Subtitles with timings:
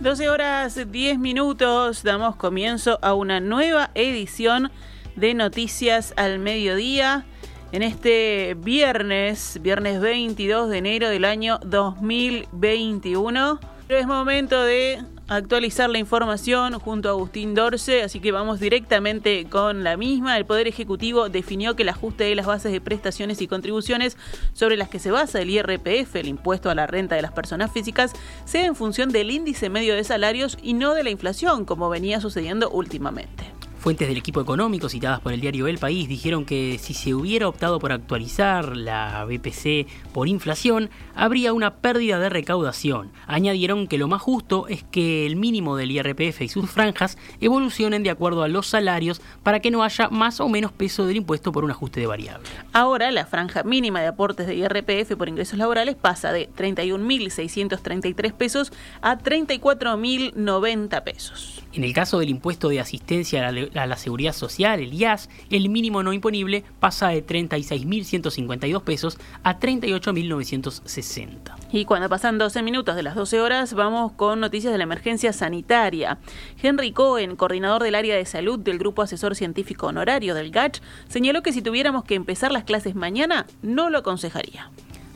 [0.00, 4.70] 12 horas 10 minutos, damos comienzo a una nueva edición
[5.16, 7.26] de Noticias al Mediodía
[7.72, 13.58] en este viernes, viernes 22 de enero del año 2021.
[13.88, 19.84] Es momento de actualizar la información junto a Agustín Dorce, así que vamos directamente con
[19.84, 20.36] la misma.
[20.36, 24.16] El Poder Ejecutivo definió que el ajuste de las bases de prestaciones y contribuciones
[24.54, 27.70] sobre las que se basa el IRPF, el impuesto a la renta de las personas
[27.70, 28.12] físicas,
[28.44, 32.20] sea en función del índice medio de salarios y no de la inflación, como venía
[32.20, 33.57] sucediendo últimamente.
[33.78, 37.46] Fuentes del equipo económico citadas por el diario El País dijeron que si se hubiera
[37.46, 43.12] optado por actualizar la BPC por inflación, habría una pérdida de recaudación.
[43.28, 48.02] Añadieron que lo más justo es que el mínimo del IRPF y sus franjas evolucionen
[48.02, 51.52] de acuerdo a los salarios para que no haya más o menos peso del impuesto
[51.52, 52.48] por un ajuste de variable.
[52.72, 58.72] Ahora, la franja mínima de aportes de IRPF por ingresos laborales pasa de 31.633 pesos
[59.02, 61.62] a 34.090 pesos.
[61.72, 65.28] En el caso del impuesto de asistencia a la a la Seguridad Social, el IAS,
[65.50, 71.56] el mínimo no imponible pasa de 36.152 pesos a 38.960.
[71.72, 75.32] Y cuando pasan 12 minutos de las 12 horas, vamos con noticias de la emergencia
[75.32, 76.18] sanitaria.
[76.62, 81.42] Henry Cohen, coordinador del área de salud del Grupo Asesor Científico Honorario del GACH, señaló
[81.42, 84.70] que si tuviéramos que empezar las clases mañana, no lo aconsejaría.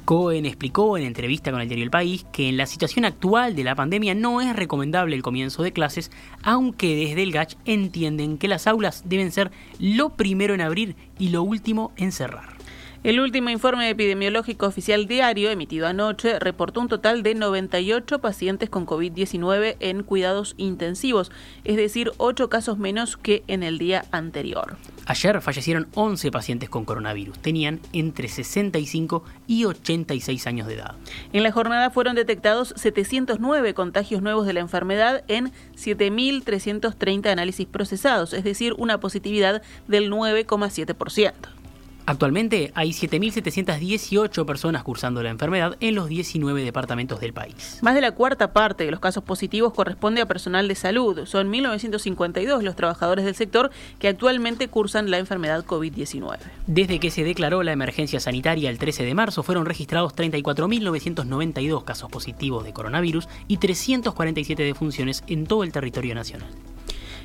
[0.04, 3.64] Cohen explicó en entrevista con el diario El País que en la situación actual de
[3.64, 6.10] la pandemia no es recomendable el comienzo de clases,
[6.42, 11.28] aunque desde el GACH entienden que las aulas deben ser lo primero en abrir y
[11.28, 12.61] lo último en cerrar.
[13.04, 18.86] El último informe epidemiológico oficial diario emitido anoche reportó un total de 98 pacientes con
[18.86, 21.32] COVID-19 en cuidados intensivos,
[21.64, 24.76] es decir, 8 casos menos que en el día anterior.
[25.06, 27.40] Ayer fallecieron 11 pacientes con coronavirus.
[27.40, 30.94] Tenían entre 65 y 86 años de edad.
[31.32, 38.32] En la jornada fueron detectados 709 contagios nuevos de la enfermedad en 7.330 análisis procesados,
[38.32, 41.61] es decir, una positividad del 9,7%.
[42.04, 47.78] Actualmente hay 7.718 personas cursando la enfermedad en los 19 departamentos del país.
[47.80, 51.26] Más de la cuarta parte de los casos positivos corresponde a personal de salud.
[51.26, 53.70] Son 1.952 los trabajadores del sector
[54.00, 56.38] que actualmente cursan la enfermedad COVID-19.
[56.66, 62.10] Desde que se declaró la emergencia sanitaria el 13 de marzo fueron registrados 34.992 casos
[62.10, 66.48] positivos de coronavirus y 347 defunciones en todo el territorio nacional.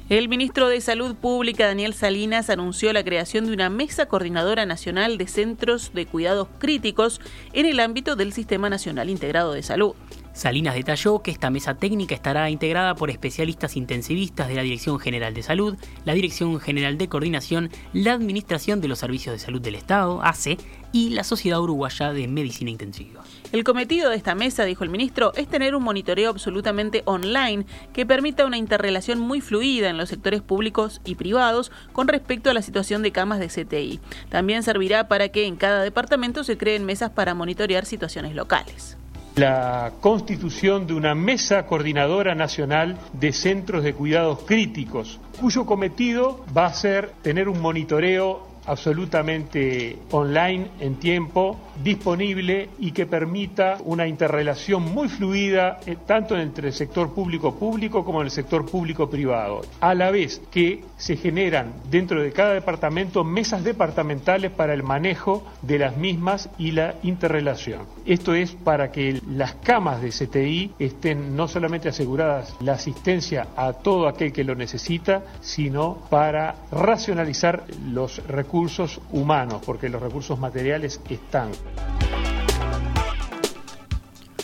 [0.10, 5.18] El ministro de Salud Pública, Daniel Salinas, anunció la creación de una mesa coordinadora nacional
[5.18, 7.20] de centros de cuidados críticos
[7.52, 9.96] en el ámbito del Sistema Nacional Integrado de Salud.
[10.38, 15.34] Salinas detalló que esta mesa técnica estará integrada por especialistas intensivistas de la Dirección General
[15.34, 15.76] de Salud,
[16.06, 20.60] la Dirección General de Coordinación, la Administración de los Servicios de Salud del Estado, ACE,
[20.92, 23.24] y la Sociedad Uruguaya de Medicina Intensiva.
[23.52, 28.06] El cometido de esta mesa, dijo el ministro, es tener un monitoreo absolutamente online que
[28.06, 32.62] permita una interrelación muy fluida en los sectores públicos y privados con respecto a la
[32.62, 34.00] situación de camas de CTI.
[34.30, 38.98] También servirá para que en cada departamento se creen mesas para monitorear situaciones locales
[39.38, 46.66] la constitución de una mesa coordinadora nacional de centros de cuidados críticos, cuyo cometido va
[46.66, 54.84] a ser tener un monitoreo absolutamente online en tiempo, disponible y que permita una interrelación
[54.84, 60.12] muy fluida eh, tanto entre el sector público-público como en el sector público-privado, a la
[60.12, 65.96] vez que se generan dentro de cada departamento mesas departamentales para el manejo de las
[65.96, 67.84] mismas y la interrelación.
[68.06, 73.74] Esto es para que las camas de CTI estén no solamente aseguradas la asistencia a
[73.74, 81.00] todo aquel que lo necesita, sino para racionalizar los recursos humanos, porque los recursos materiales
[81.10, 81.52] están.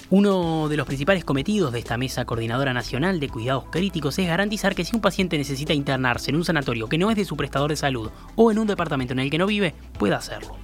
[0.10, 4.76] Uno de los principales cometidos de esta Mesa Coordinadora Nacional de Cuidados Críticos es garantizar
[4.76, 7.72] que si un paciente necesita internarse en un sanatorio que no es de su prestador
[7.72, 10.58] de salud o en un departamento en el que no vive, pueda hacerlo.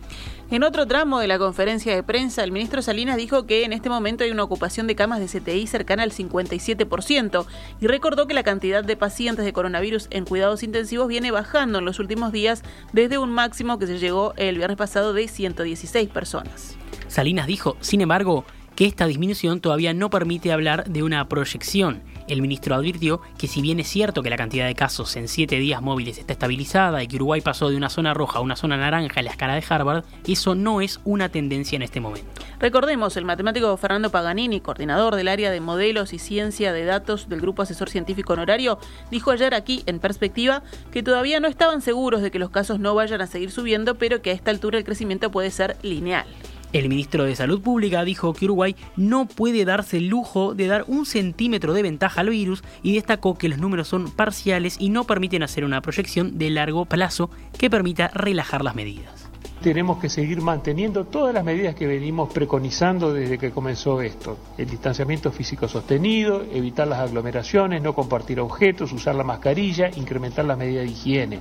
[0.52, 3.90] En otro tramo de la conferencia de prensa, el ministro Salinas dijo que en este
[3.90, 7.46] momento hay una ocupación de camas de CTI cercana al 57%
[7.80, 11.86] y recordó que la cantidad de pacientes de coronavirus en cuidados intensivos viene bajando en
[11.86, 12.63] los últimos días
[12.94, 16.75] desde un máximo que se llegó el viernes pasado de 116 personas.
[17.08, 18.44] Salinas dijo, sin embargo,
[18.80, 22.02] que esta disminución todavía no permite hablar de una proyección.
[22.30, 25.58] El ministro advirtió que si bien es cierto que la cantidad de casos en siete
[25.58, 28.78] días móviles está estabilizada y que Uruguay pasó de una zona roja a una zona
[28.78, 32.30] naranja en la escala de Harvard, eso no es una tendencia en este momento.
[32.62, 37.42] Recordemos, el matemático Fernando Paganini, coordinador del área de modelos y ciencia de datos del
[37.42, 38.80] Grupo Asesor Científico Honorario,
[39.12, 42.96] dijo ayer aquí, en perspectiva, que todavía no estaban seguros de que los casos no
[42.96, 46.28] vayan a seguir subiendo, pero que a esta altura el crecimiento puede ser lineal.
[46.71, 50.86] El ministro de Salud Pública dijo que Uruguay no puede darse el lujo de dar
[50.88, 55.06] un centímetro de ventaja al virus y destacó que los números son parciales y no
[55.06, 59.27] permiten hacer una proyección de largo plazo que permita relajar las medidas.
[59.63, 64.38] Tenemos que seguir manteniendo todas las medidas que venimos preconizando desde que comenzó esto.
[64.56, 70.57] El distanciamiento físico sostenido, evitar las aglomeraciones, no compartir objetos, usar la mascarilla, incrementar las
[70.57, 71.39] medidas de higiene.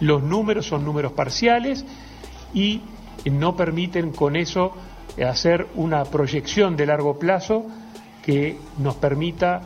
[0.00, 1.84] Los números son números parciales
[2.54, 2.80] y
[3.30, 4.72] no permiten con eso
[5.22, 7.66] hacer una proyección de largo plazo
[8.24, 9.60] que nos permita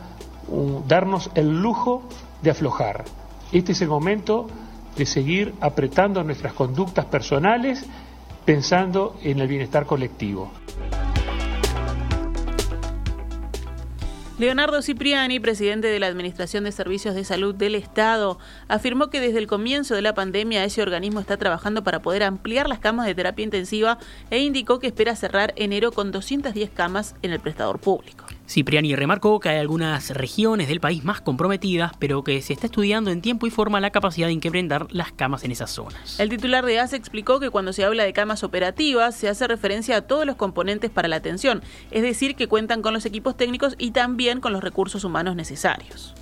[0.87, 2.03] darnos el lujo
[2.41, 3.05] de aflojar.
[3.51, 4.47] Este es el momento
[4.97, 7.85] de seguir apretando nuestras conductas personales
[8.45, 10.51] pensando en el bienestar colectivo.
[14.39, 18.39] Leonardo Cipriani, presidente de la Administración de Servicios de Salud del Estado,
[18.69, 22.69] afirmó que desde el comienzo de la pandemia ese organismo está trabajando para poder ampliar
[22.69, 23.97] las camas de terapia intensiva
[24.29, 28.27] e indicó que espera cerrar enero con 210 camas en el prestador público.
[28.49, 33.11] Cipriani remarcó que hay algunas regiones del país más comprometidas, pero que se está estudiando
[33.11, 36.19] en tiempo y forma la capacidad de incrementar las camas en esas zonas.
[36.19, 39.97] El titular de ASE explicó que cuando se habla de camas operativas se hace referencia
[39.97, 41.61] a todos los componentes para la atención,
[41.91, 46.15] es decir, que cuentan con los equipos técnicos y también con los recursos humanos necesarios.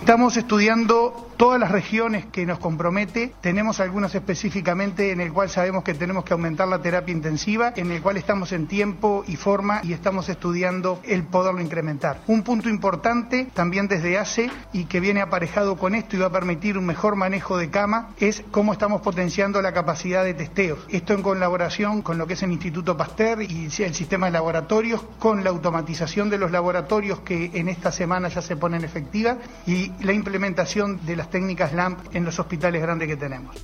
[0.00, 3.32] Estamos estudiando todas las regiones que nos compromete.
[3.40, 7.90] Tenemos algunas específicamente en el cual sabemos que tenemos que aumentar la terapia intensiva, en
[7.92, 12.22] el cual estamos en tiempo y forma y estamos estudiando el poderlo incrementar.
[12.26, 16.32] Un punto importante también desde ACE y que viene aparejado con esto y va a
[16.32, 20.80] permitir un mejor manejo de cama es cómo estamos potenciando la capacidad de testeos.
[20.88, 25.02] Esto en colaboración con lo que es el Instituto Pasteur y el sistema de laboratorios,
[25.18, 29.89] con la automatización de los laboratorios que en esta semana ya se ponen efectivas y
[30.02, 33.56] la implementación de las técnicas LAMP en los hospitales grandes que tenemos.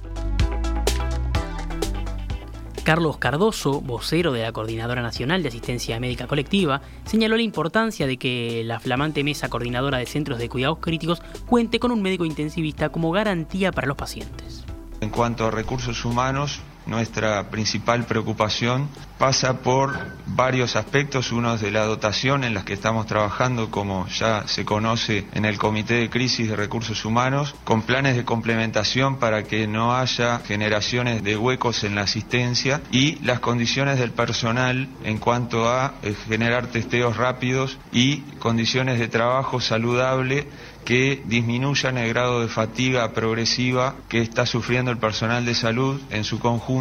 [2.87, 8.17] Carlos Cardoso, vocero de la Coordinadora Nacional de Asistencia Médica Colectiva, señaló la importancia de
[8.17, 12.90] que la flamante mesa coordinadora de centros de cuidados críticos cuente con un médico intensivista
[12.90, 14.64] como garantía para los pacientes.
[15.00, 18.88] En cuanto a recursos humanos, nuestra principal preocupación
[19.18, 21.32] pasa por varios aspectos.
[21.32, 25.44] Uno es de la dotación en las que estamos trabajando, como ya se conoce en
[25.44, 30.40] el Comité de Crisis de Recursos Humanos, con planes de complementación para que no haya
[30.40, 36.14] generaciones de huecos en la asistencia y las condiciones del personal en cuanto a eh,
[36.28, 40.46] generar testeos rápidos y condiciones de trabajo saludable
[40.84, 46.22] que disminuyan el grado de fatiga progresiva que está sufriendo el personal de salud en
[46.22, 46.75] su conjunto.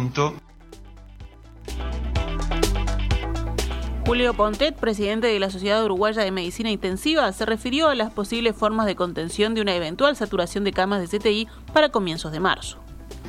[4.06, 8.54] Julio Pontet, presidente de la Sociedad Uruguaya de Medicina Intensiva, se refirió a las posibles
[8.54, 12.78] formas de contención de una eventual saturación de camas de CTI para comienzos de marzo.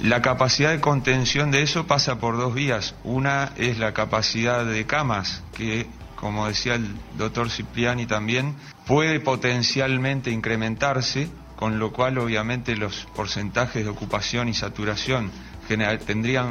[0.03, 2.93] La capacidad de contención de eso pasa por dos vías.
[3.03, 6.85] Una es la capacidad de camas, que como decía el
[7.17, 8.55] doctor Cipriani también,
[8.85, 15.31] puede potencialmente incrementarse, con lo cual obviamente los porcentajes de ocupación y saturación
[15.67, 16.47] tendrían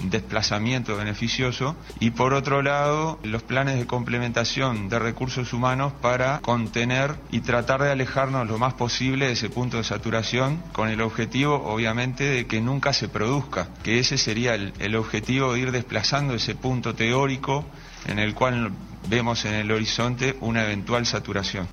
[0.00, 6.40] un desplazamiento beneficioso y por otro lado los planes de complementación de recursos humanos para
[6.40, 11.00] contener y tratar de alejarnos lo más posible de ese punto de saturación con el
[11.00, 15.72] objetivo obviamente de que nunca se produzca, que ese sería el, el objetivo de ir
[15.72, 17.64] desplazando ese punto teórico
[18.06, 18.70] en el cual
[19.08, 21.68] vemos en el horizonte una eventual saturación.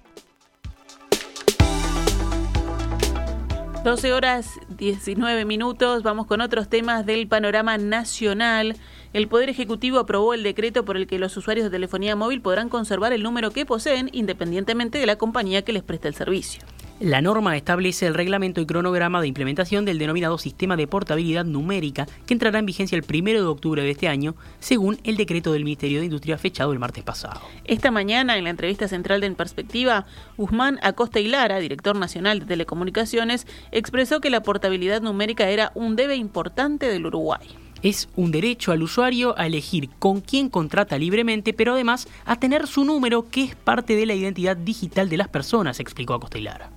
[3.88, 8.76] 12 horas 19 minutos, vamos con otros temas del panorama nacional.
[9.14, 12.68] El Poder Ejecutivo aprobó el decreto por el que los usuarios de telefonía móvil podrán
[12.68, 16.64] conservar el número que poseen independientemente de la compañía que les preste el servicio.
[17.00, 22.08] La norma establece el reglamento y cronograma de implementación del denominado Sistema de Portabilidad Numérica,
[22.26, 25.64] que entrará en vigencia el 1 de octubre de este año, según el decreto del
[25.64, 27.40] Ministerio de Industria fechado el martes pasado.
[27.66, 32.40] Esta mañana, en la entrevista central de En Perspectiva, Guzmán Acosta y Lara, director nacional
[32.40, 37.48] de Telecomunicaciones, expresó que la portabilidad numérica era un debe importante del Uruguay.
[37.84, 42.66] Es un derecho al usuario a elegir con quién contrata libremente, pero además a tener
[42.66, 46.42] su número, que es parte de la identidad digital de las personas, explicó Acosta y
[46.42, 46.72] Lara.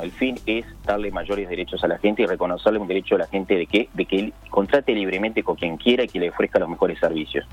[0.00, 3.26] El fin es darle mayores derechos a la gente y reconocerle un derecho a la
[3.26, 6.58] gente de que, de que él contrate libremente con quien quiera y que le ofrezca
[6.58, 7.46] los mejores servicios.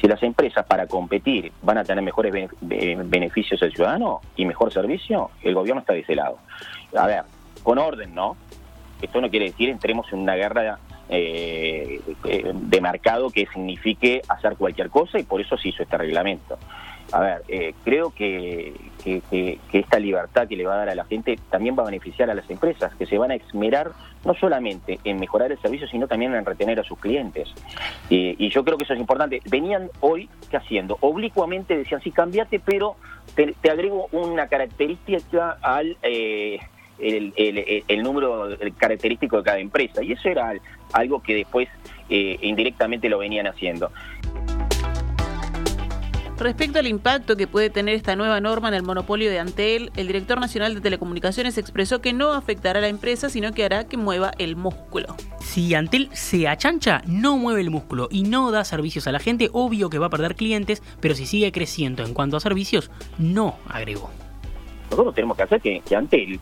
[0.00, 5.30] Si las empresas para competir van a tener mejores beneficios al ciudadano y mejor servicio,
[5.42, 6.38] el gobierno está de ese lado.
[6.96, 7.22] A ver,
[7.62, 8.36] con orden, ¿no?
[9.02, 12.00] Esto no quiere decir entremos en una guerra eh,
[12.54, 16.58] de mercado que signifique hacer cualquier cosa y por eso se hizo este reglamento.
[17.12, 18.72] A ver, eh, creo que,
[19.04, 22.30] que, esta libertad que le va a dar a la gente también va a beneficiar
[22.30, 23.92] a las empresas, que se van a esmerar
[24.24, 27.52] no solamente en mejorar el servicio, sino también en retener a sus clientes.
[28.08, 29.40] y yo creo que eso es importante.
[29.50, 30.96] Venían hoy, ¿qué haciendo?
[31.00, 32.96] Oblicuamente decían, sí, cambiate, pero
[33.34, 35.96] te, agrego una característica al...
[36.02, 36.58] Eh,
[36.98, 37.34] el,
[37.88, 40.04] el, número característico de cada empresa.
[40.04, 40.52] Y eso era
[40.92, 41.68] algo que después
[42.08, 43.90] eh, indirectamente lo venían haciendo.
[46.42, 50.08] Respecto al impacto que puede tener esta nueva norma en el monopolio de Antel, el
[50.08, 53.96] director nacional de telecomunicaciones expresó que no afectará a la empresa, sino que hará que
[53.96, 55.14] mueva el músculo.
[55.38, 59.50] Si Antel se achancha, no mueve el músculo y no da servicios a la gente,
[59.52, 63.54] obvio que va a perder clientes, pero si sigue creciendo en cuanto a servicios, no
[63.68, 64.10] agregó.
[64.90, 66.40] Nosotros tenemos que hacer que, Antel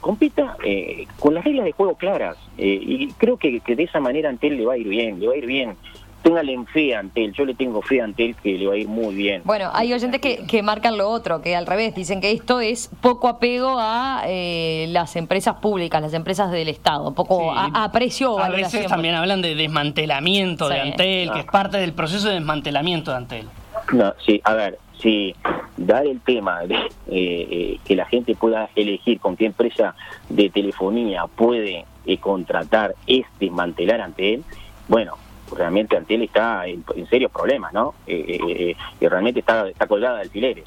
[0.00, 4.00] compita eh, con las reglas de juego claras eh, y creo que, que de esa
[4.00, 5.76] manera Antel le va a ir bien, le va a ir bien
[6.22, 8.76] téngale en fe a Antel, yo le tengo fe a Antel que le va a
[8.76, 9.42] ir muy bien.
[9.44, 12.90] Bueno, hay oyentes que, que marcan lo otro, que al revés, dicen que esto es
[13.00, 18.48] poco apego a eh, las empresas públicas, las empresas del Estado, poco a, aprecio A
[18.50, 23.16] veces también hablan de desmantelamiento de Antel, que es parte del proceso de desmantelamiento de
[23.16, 23.46] Antel.
[23.92, 25.34] No, sí, a ver, si
[25.76, 29.94] dar el tema de eh, eh, que la gente pueda elegir con qué empresa
[30.28, 31.86] de telefonía puede
[32.20, 34.42] contratar es desmantelar Antel,
[34.88, 35.16] bueno,
[35.56, 37.94] realmente Antel está en, serios problemas, ¿no?
[38.06, 40.64] Eh, eh, eh realmente está, está colgada de alfileres.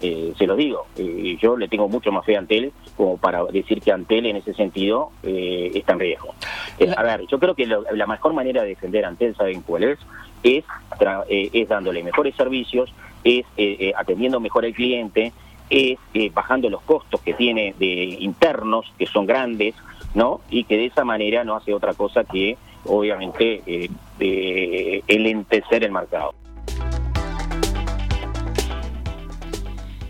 [0.00, 0.86] Eh, se lo digo,
[1.38, 4.52] yo le tengo mucho más fe a Antel como para decir que Antel en ese
[4.52, 6.34] sentido está en riesgo.
[6.96, 10.00] a ver, yo creo que la mejor manera de defender a Antel, ¿saben cuál es?
[10.42, 10.64] Es,
[11.28, 13.46] es dándole mejores servicios, es
[13.96, 15.32] atendiendo mejor al cliente,
[15.70, 15.98] es
[16.34, 19.76] bajando los costos que tiene de internos, que son grandes,
[20.14, 20.40] ¿no?
[20.50, 25.92] Y que de esa manera no hace otra cosa que obviamente eh, el entecer el
[25.92, 26.34] mercado.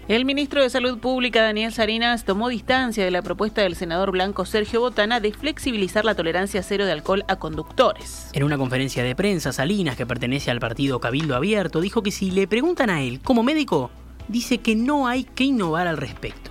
[0.08, 4.44] El ministro de Salud Pública, Daniel Sarinas, tomó distancia de la propuesta del senador blanco
[4.44, 8.28] Sergio Botana de flexibilizar la tolerancia cero de alcohol a conductores.
[8.32, 12.32] En una conferencia de prensa, Salinas, que pertenece al partido Cabildo Abierto, dijo que si
[12.32, 13.90] le preguntan a él como médico,
[14.26, 16.50] dice que no hay que innovar al respecto.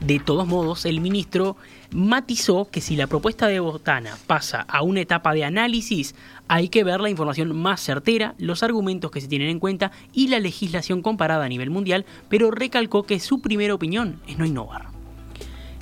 [0.00, 1.56] De todos modos, el ministro
[1.90, 6.14] matizó que si la propuesta de Botana pasa a una etapa de análisis,
[6.46, 10.28] hay que ver la información más certera, los argumentos que se tienen en cuenta y
[10.28, 14.86] la legislación comparada a nivel mundial, pero recalcó que su primera opinión es no innovar.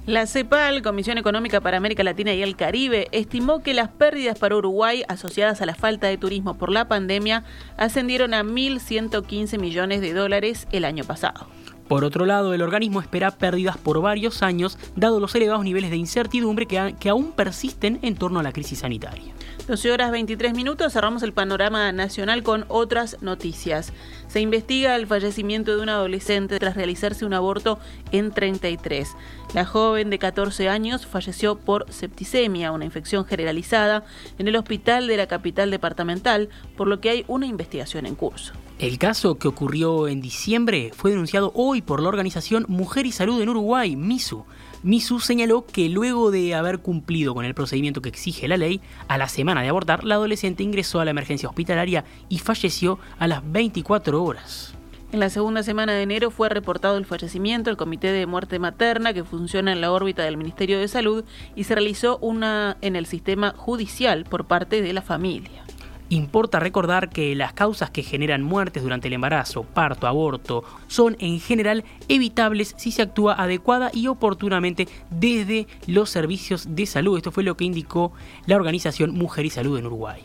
[0.06, 4.56] La CEPAL, Comisión Económica para América Latina y el Caribe, estimó que las pérdidas para
[4.56, 7.42] Uruguay asociadas a la falta de turismo por la pandemia
[7.76, 11.48] ascendieron a 1.115 millones de dólares el año pasado.
[11.88, 15.96] Por otro lado, el organismo espera pérdidas por varios años, dado los elevados niveles de
[15.96, 19.35] incertidumbre que, aún persisten en torno a la crisis sanitaria.
[19.66, 23.92] 12 horas 23 minutos, cerramos el panorama nacional con otras noticias.
[24.28, 27.80] Se investiga el fallecimiento de un adolescente tras realizarse un aborto
[28.12, 29.08] en 33.
[29.54, 34.04] La joven de 14 años falleció por septicemia, una infección generalizada,
[34.38, 38.52] en el hospital de la capital departamental, por lo que hay una investigación en curso.
[38.78, 43.40] El caso que ocurrió en diciembre fue denunciado hoy por la organización Mujer y Salud
[43.40, 44.44] en Uruguay, MISU.
[44.86, 49.18] MISU señaló que luego de haber cumplido con el procedimiento que exige la ley, a
[49.18, 53.42] la semana de abortar, la adolescente ingresó a la emergencia hospitalaria y falleció a las
[53.50, 54.74] 24 horas.
[55.10, 59.12] En la segunda semana de enero fue reportado el fallecimiento del Comité de Muerte Materna
[59.12, 61.24] que funciona en la órbita del Ministerio de Salud
[61.56, 65.65] y se realizó una en el sistema judicial por parte de la familia.
[66.08, 71.40] Importa recordar que las causas que generan muertes durante el embarazo, parto, aborto, son en
[71.40, 77.16] general evitables si se actúa adecuada y oportunamente desde los servicios de salud.
[77.16, 78.12] Esto fue lo que indicó
[78.46, 80.22] la organización Mujer y Salud en Uruguay.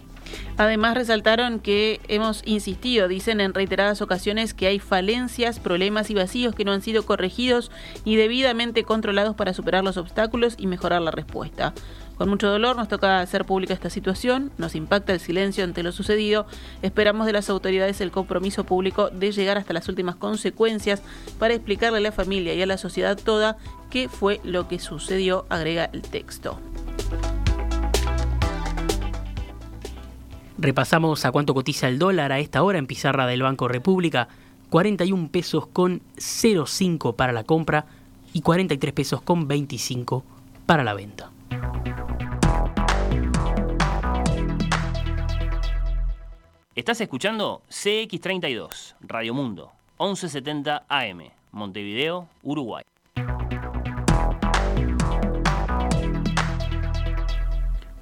[0.57, 6.55] Además resaltaron que hemos insistido, dicen en reiteradas ocasiones, que hay falencias, problemas y vacíos
[6.55, 7.71] que no han sido corregidos
[8.05, 11.73] y debidamente controlados para superar los obstáculos y mejorar la respuesta.
[12.21, 15.91] Con mucho dolor nos toca hacer pública esta situación, nos impacta el silencio ante lo
[15.91, 16.45] sucedido,
[16.83, 21.01] esperamos de las autoridades el compromiso público de llegar hasta las últimas consecuencias
[21.39, 23.57] para explicarle a la familia y a la sociedad toda
[23.89, 26.59] qué fue lo que sucedió, agrega el texto.
[30.59, 34.27] Repasamos a cuánto cotiza el dólar a esta hora en pizarra del Banco República.
[34.69, 37.87] 41 pesos con 0,5 para la compra
[38.31, 40.23] y 43 pesos con 25
[40.67, 41.31] para la venta.
[46.73, 52.85] Estás escuchando CX32, Radio Mundo, 1170 AM, Montevideo, Uruguay.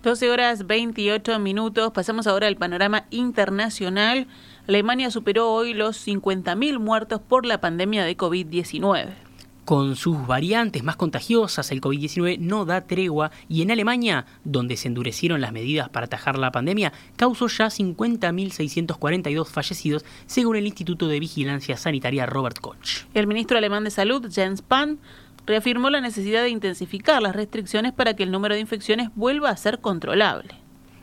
[0.03, 1.91] 12 horas 28 minutos.
[1.93, 4.27] Pasamos ahora al panorama internacional.
[4.67, 9.28] Alemania superó hoy los 50.000 muertos por la pandemia de COVID-19.
[9.69, 14.87] Con sus variantes más contagiosas, el COVID-19 no da tregua y en Alemania, donde se
[14.87, 21.19] endurecieron las medidas para atajar la pandemia, causó ya 50.642 fallecidos, según el Instituto de
[21.19, 23.05] Vigilancia Sanitaria Robert Koch.
[23.13, 24.97] El ministro alemán de Salud, Jens Spahn,
[25.45, 29.57] reafirmó la necesidad de intensificar las restricciones para que el número de infecciones vuelva a
[29.57, 30.55] ser controlable.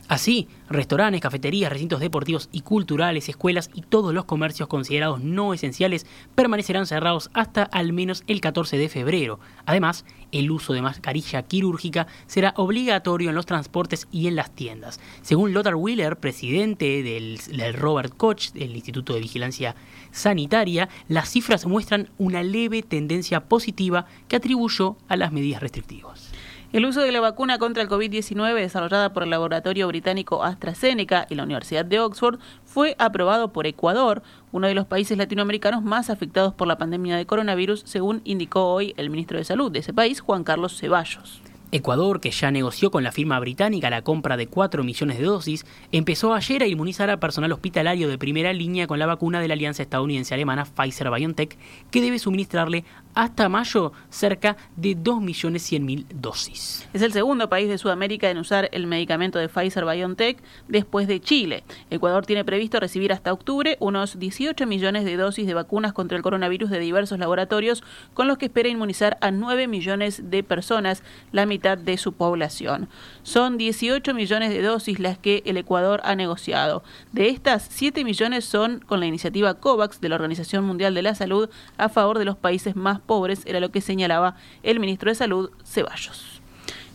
[0.09, 6.07] Así, restaurantes, cafeterías, recintos deportivos y culturales, escuelas y todos los comercios considerados no esenciales
[6.37, 9.41] permanecerán cerrados hasta al menos el 14 de febrero.
[9.65, 15.01] Además, el uso de mascarilla quirúrgica será obligatorio en los transportes y en las tiendas.
[15.23, 19.75] Según Lothar Wheeler, presidente del, del Robert Koch, del Instituto de Vigilancia
[20.13, 26.31] Sanitaria, las cifras muestran una leve tendencia positiva que atribuyó a las medidas restrictivas.
[26.77, 31.35] El uso de la vacuna contra el COVID-19 desarrollada por el laboratorio británico AstraZeneca y
[31.35, 36.53] la Universidad de Oxford fue aprobado por Ecuador, uno de los países latinoamericanos más afectados
[36.53, 40.21] por la pandemia de coronavirus, según indicó hoy el ministro de Salud de ese país,
[40.21, 41.41] Juan Carlos Ceballos.
[41.73, 45.67] Ecuador, que ya negoció con la firma británica la compra de 4 millones de dosis,
[45.91, 49.55] empezó ayer a inmunizar a personal hospitalario de primera línea con la vacuna de la
[49.55, 51.57] alianza estadounidense-alemana Pfizer-BioNTech,
[51.91, 52.85] que debe suministrarle
[53.17, 56.87] hasta mayo cerca de 2.100.000 dosis.
[56.93, 60.37] Es el segundo país de Sudamérica en usar el medicamento de Pfizer-BioNTech
[60.69, 61.65] después de Chile.
[61.91, 66.23] Ecuador tiene previsto recibir hasta octubre unos 18 millones de dosis de vacunas contra el
[66.23, 67.83] coronavirus de diversos laboratorios,
[68.13, 72.91] con los que espera inmunizar a 9 millones de personas, la mitad de su población.
[73.23, 76.85] Son 18 millones de dosis las que el Ecuador ha negociado.
[77.13, 81.15] De estas, 7 millones son con la iniciativa COVAX de la Organización Mundial de la
[81.15, 85.15] Salud a favor de los países más pobres, era lo que señalaba el ministro de
[85.15, 86.37] Salud, Ceballos.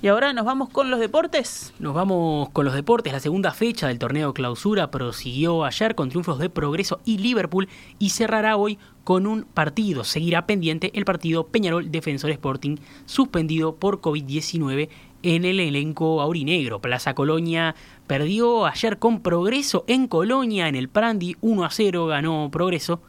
[0.03, 1.75] Y ahora nos vamos con los deportes.
[1.77, 3.13] Nos vamos con los deportes.
[3.13, 8.09] La segunda fecha del torneo clausura prosiguió ayer con triunfos de Progreso y Liverpool y
[8.09, 10.03] cerrará hoy con un partido.
[10.03, 14.89] Seguirá pendiente el partido Peñarol Defensor Sporting suspendido por COVID-19
[15.21, 16.79] en el elenco aurinegro.
[16.79, 17.75] Plaza Colonia
[18.07, 23.01] perdió ayer con Progreso en Colonia en el Prandi 1 a 0 ganó Progreso.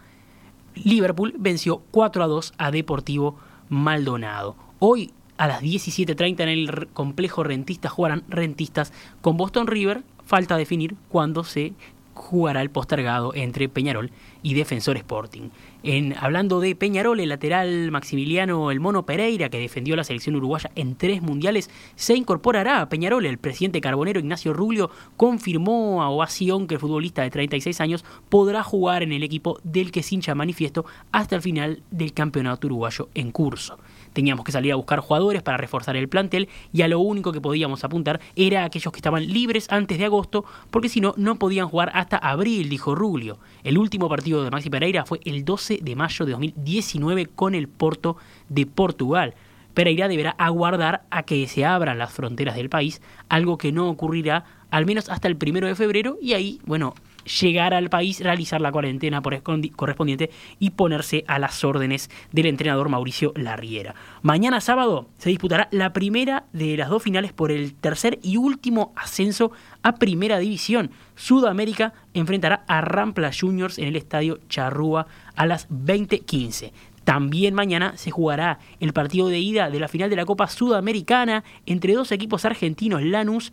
[0.74, 3.36] Liverpool venció 4 a 2 a Deportivo
[3.68, 4.56] Maldonado.
[4.78, 10.02] Hoy a las 17.30 en el complejo rentista jugarán rentistas con Boston River.
[10.24, 11.72] Falta definir cuándo se
[12.14, 14.10] jugará el postergado entre Peñarol
[14.42, 15.50] y Defensor Sporting.
[15.82, 20.70] En, hablando de Peñarol, el lateral Maximiliano El Mono Pereira, que defendió la selección uruguaya
[20.74, 23.26] en tres mundiales, se incorporará a Peñarol.
[23.26, 28.62] El presidente carbonero Ignacio Rubio confirmó a Ovación que el futbolista de 36 años podrá
[28.62, 33.08] jugar en el equipo del que se hincha manifiesto hasta el final del campeonato uruguayo
[33.14, 33.78] en curso.
[34.12, 37.40] Teníamos que salir a buscar jugadores para reforzar el plantel y a lo único que
[37.40, 41.36] podíamos apuntar era a aquellos que estaban libres antes de agosto, porque si no, no
[41.38, 43.38] podían jugar hasta abril, dijo Rubio.
[43.64, 47.68] El último partido de Maxi Pereira fue el 12 de mayo de 2019 con el
[47.68, 48.16] Porto
[48.48, 49.34] de Portugal.
[49.74, 54.44] Pereira deberá aguardar a que se abran las fronteras del país, algo que no ocurrirá
[54.70, 58.72] al menos hasta el primero de febrero, y ahí, bueno, llegar al país, realizar la
[58.72, 63.94] cuarentena correspondiente y ponerse a las órdenes del entrenador Mauricio Larriera.
[64.22, 68.92] Mañana sábado se disputará la primera de las dos finales por el tercer y último
[68.96, 70.90] ascenso a Primera División.
[71.16, 75.06] Sudamérica enfrentará a Rampla Juniors en el estadio Charrúa
[75.36, 76.72] a las 20:15.
[77.04, 81.42] También mañana se jugará el partido de ida de la final de la Copa Sudamericana
[81.66, 83.52] entre dos equipos argentinos, Lanús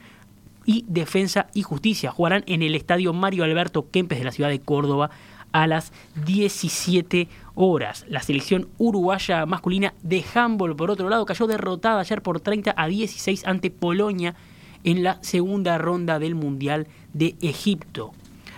[0.69, 2.11] y Defensa y Justicia.
[2.11, 5.09] Jugarán en el estadio Mario Alberto Kempes de la ciudad de Córdoba
[5.51, 5.91] a las
[6.27, 8.05] 17 horas.
[8.07, 12.87] La selección uruguaya masculina de handball, por otro lado, cayó derrotada ayer por 30 a
[12.87, 14.35] 16 ante Polonia
[14.83, 18.11] en la segunda ronda del Mundial de Egipto.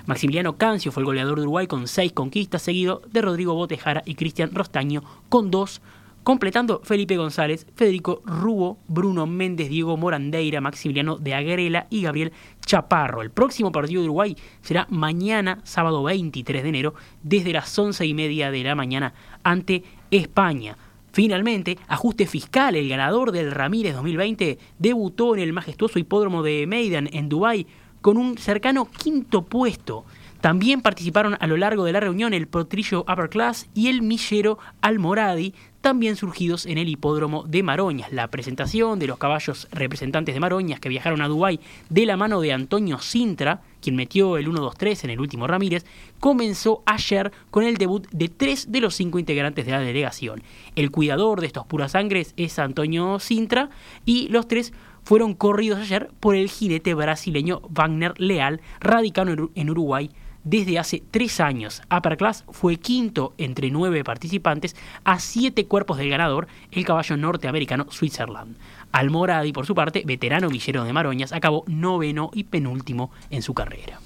[0.06, 4.16] Maximiliano Cancio fue el goleador de Uruguay con seis conquistas, seguido de Rodrigo Botejara y
[4.16, 5.80] Cristian Rostaño con dos
[6.24, 12.32] completando Felipe González, Federico Rubo, Bruno Méndez, Diego Morandeira, Maximiliano de Agrela y Gabriel
[12.66, 13.22] Chaparro.
[13.22, 18.14] El próximo partido de Uruguay será mañana, sábado 23 de enero, desde las once y
[18.14, 20.78] media de la mañana ante España.
[21.14, 27.10] Finalmente, ajuste fiscal, el ganador del Ramírez 2020 debutó en el majestuoso hipódromo de Maidan
[27.12, 27.68] en Dubái
[28.00, 30.06] con un cercano quinto puesto.
[30.42, 34.58] También participaron a lo largo de la reunión el potrillo Upper Class y el millero
[34.82, 38.12] Almoradi, también surgidos en el hipódromo de Maroñas.
[38.12, 42.42] La presentación de los caballos representantes de Maroñas que viajaron a Dubái de la mano
[42.42, 45.86] de Antonio Sintra, quien metió el 1-2-3 en el último Ramírez,
[46.20, 50.42] comenzó ayer con el debut de tres de los cinco integrantes de la delegación.
[50.76, 53.70] El cuidador de estos puras sangres es Antonio Sintra
[54.06, 54.74] y los tres
[55.04, 60.10] fueron corridos ayer por el jinete brasileño Wagner Leal, radicado en Uruguay
[60.44, 61.82] desde hace tres años.
[61.96, 67.88] Upper Class fue quinto entre nueve participantes a siete cuerpos del ganador, el caballo norteamericano
[67.90, 68.58] Switzerland.
[68.92, 74.00] Almoradi, por su parte, veterano villero de Maroñas, acabó noveno y penúltimo en su carrera.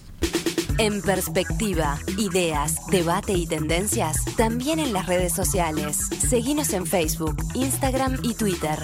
[0.77, 5.97] En perspectiva, ideas, debate y tendencias, también en las redes sociales.
[5.97, 8.79] Seguimos en Facebook, Instagram y Twitter.